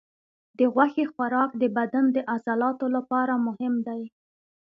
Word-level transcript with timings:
د 0.57 0.59
غوښې 0.73 1.05
خوراک 1.13 1.51
د 1.61 1.63
بدن 1.77 2.05
د 2.15 2.17
عضلاتو 2.33 2.85
لپاره 2.95 3.33
مهم 3.47 3.73
دی. 3.87 4.01